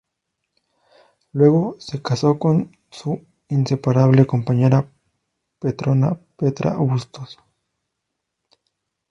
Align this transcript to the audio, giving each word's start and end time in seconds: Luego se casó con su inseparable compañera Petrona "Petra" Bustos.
Luego 1.31 1.75
se 1.79 2.01
casó 2.01 2.39
con 2.39 2.75
su 2.89 3.23
inseparable 3.49 4.25
compañera 4.25 4.89
Petrona 5.59 6.19
"Petra" 6.37 6.73
Bustos. 6.77 7.37